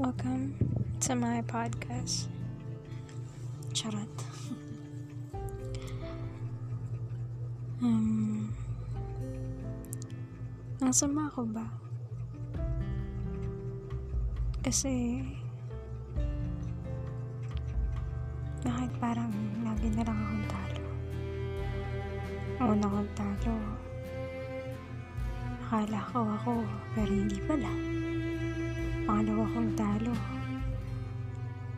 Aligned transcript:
Welcome 0.00 0.56
to 1.04 1.12
my 1.12 1.44
podcast. 1.44 2.32
Charot. 3.76 4.08
um, 7.84 8.48
ang 10.80 10.96
sama 10.96 11.28
ko 11.28 11.44
ba? 11.44 11.68
Kasi 14.64 15.20
bakit 18.64 18.88
parang 19.04 19.36
lagi 19.68 19.92
na 19.92 20.00
lang 20.00 20.16
akong 20.16 20.44
talo? 20.48 20.86
Una 22.56 22.86
kong 22.88 23.12
talo, 23.12 23.56
akala 25.68 26.00
ko 26.08 26.24
ako, 26.24 26.54
pero 26.96 27.12
hindi 27.12 27.36
pala. 27.44 27.68
Pangalawa 29.08 29.44
kong 29.56 29.72
talo, 29.78 30.12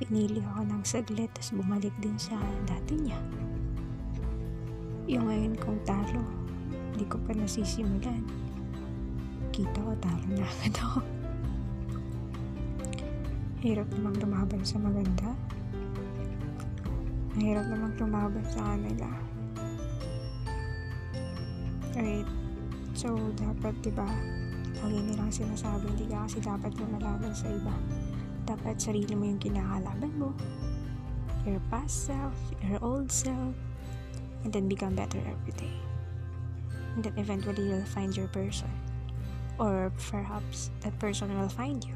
pinili 0.03 0.43
ako 0.43 0.61
ng 0.67 0.83
saglit, 0.83 1.31
tapos 1.37 1.55
bumalik 1.55 1.95
din 2.03 2.19
sa 2.19 2.35
dati 2.67 2.99
niya. 2.99 3.21
Yung 5.07 5.27
ngayon 5.31 5.55
kong 5.59 5.83
talo, 5.87 6.23
hindi 6.95 7.05
ko 7.07 7.19
pa 7.23 7.35
nasisimulan. 7.35 8.23
Kita 9.53 9.79
ko 9.79 9.93
talo 10.01 10.27
na 10.33 10.47
agad 10.47 10.75
ako. 10.79 11.01
Hirap 13.63 13.87
namang 13.95 14.19
lumaban 14.19 14.63
sa 14.67 14.83
maganda. 14.83 15.31
Mahirap 17.39 17.65
namang 17.71 17.95
lumaban 17.97 18.45
sa 18.51 18.75
kanila. 18.75 19.09
Right. 21.95 22.29
So, 22.93 23.17
dapat, 23.39 23.73
di 23.81 23.93
ba, 23.95 24.05
lagi 24.83 24.99
nilang 24.99 25.31
sinasabi, 25.31 25.87
hindi 25.95 26.07
ka 26.11 26.27
kasi 26.27 26.39
dapat 26.43 26.75
lumalaban 26.75 27.31
sa 27.31 27.47
iba. 27.47 27.75
Dapat 28.43 28.77
sarili 28.83 29.15
mo 29.15 29.31
yung 29.31 29.39
kinakalaban 29.39 30.13
mo. 30.19 30.31
Your 31.47 31.63
past 31.71 32.11
self, 32.11 32.35
your 32.67 32.83
old 32.83 33.11
self, 33.11 33.55
and 34.43 34.51
then 34.51 34.67
become 34.67 34.99
better 34.99 35.23
every 35.23 35.55
day. 35.55 35.75
And 36.99 37.07
then 37.07 37.15
eventually 37.15 37.71
you'll 37.71 37.87
find 37.87 38.11
your 38.11 38.29
person. 38.35 38.71
Or 39.63 39.95
perhaps 40.11 40.75
that 40.83 40.99
person 40.99 41.31
will 41.39 41.51
find 41.51 41.79
you. 41.87 41.95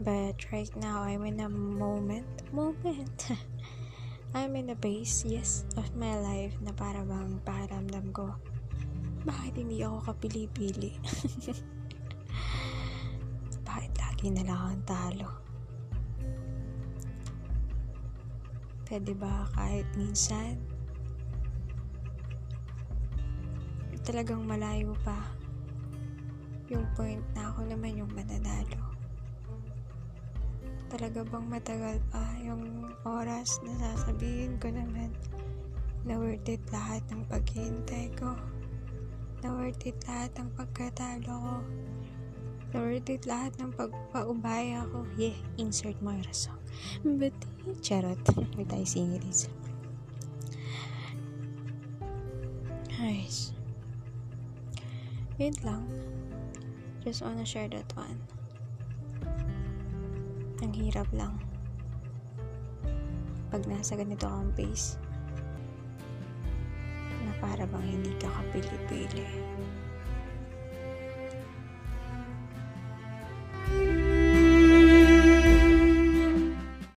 But 0.00 0.38
right 0.52 0.70
now, 0.76 1.02
I'm 1.02 1.24
in 1.24 1.40
a 1.40 1.48
moment, 1.48 2.28
moment. 2.52 3.32
I'm 4.36 4.52
in 4.52 4.68
a 4.68 4.76
phase, 4.76 5.24
yes, 5.24 5.64
of 5.80 5.88
my 5.96 6.12
life 6.20 6.52
na 6.60 6.68
para 6.76 7.00
bang 7.00 7.40
pakiramdam 7.40 8.12
ko, 8.12 8.36
bakit 9.24 9.56
hindi 9.56 9.80
ako 9.80 10.12
kapili-pili? 10.12 10.92
bakit 13.68 13.96
lagi 13.96 14.28
na 14.28 14.44
lang 14.44 14.60
akong 14.60 14.84
talo? 14.84 15.30
Pwede 18.84 19.16
ba 19.16 19.48
kahit 19.56 19.88
minsan, 19.96 20.60
talagang 24.04 24.44
malayo 24.44 24.92
pa 25.00 25.16
yung 26.68 26.84
point 26.92 27.24
na 27.32 27.56
ako 27.56 27.72
naman 27.72 28.04
yung 28.04 28.12
mananalo? 28.12 28.85
Talaga 30.96 31.28
bang 31.28 31.44
matagal 31.52 32.00
pa 32.08 32.24
yung 32.40 32.88
oras 33.04 33.60
na 33.60 33.76
sasabihin 33.84 34.56
ko 34.56 34.72
naman 34.72 35.12
na 36.08 36.16
worth 36.16 36.48
it 36.48 36.64
lahat 36.72 37.04
ng 37.12 37.20
paghihintay 37.28 38.08
ko? 38.16 38.32
Na 39.44 39.52
worth 39.52 39.84
it 39.84 40.00
lahat 40.08 40.32
ng 40.40 40.48
pagkatalo 40.56 41.28
ko? 41.36 41.56
Na 42.72 42.76
worth 42.80 43.12
it 43.12 43.28
lahat 43.28 43.52
ng 43.60 43.76
pagpaubaya 43.76 44.88
ko? 44.88 45.04
Yeah, 45.20 45.36
insert 45.60 46.00
mo 46.00 46.16
yung 46.16 46.32
song. 46.32 46.56
But, 47.04 47.36
charot. 47.84 48.16
May 48.56 48.64
tayo 48.64 48.88
singilis. 48.88 49.52
Guys. 52.96 53.52
Wait 55.36 55.60
lang. 55.60 55.84
Just 57.04 57.20
wanna 57.20 57.44
share 57.44 57.68
that 57.68 57.92
one. 57.92 58.16
Ang 60.64 60.72
hirap 60.72 61.04
lang. 61.12 61.36
Pag 63.52 63.68
nasa 63.68 63.92
ganito 63.92 64.24
kang 64.24 64.48
pace, 64.56 64.96
na 67.28 67.32
para 67.44 67.68
bang 67.68 67.84
hindi 67.84 68.16
ka 68.16 68.24
kapili-pili. 68.40 69.28